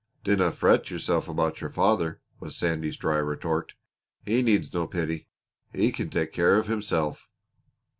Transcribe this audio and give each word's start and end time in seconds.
"Dinna 0.23 0.51
fret 0.51 0.89
yourself 0.89 1.27
about 1.29 1.61
your 1.61 1.69
father," 1.69 2.21
was 2.39 2.57
Sandy's 2.57 2.97
dry 2.97 3.17
retort. 3.19 3.73
"He 4.25 4.41
needs 4.41 4.73
no 4.73 4.87
pity. 4.87 5.27
He 5.73 5.91
can 5.91 6.09
take 6.09 6.31
care 6.33 6.57
of 6.57 6.65
himself." 6.65 7.27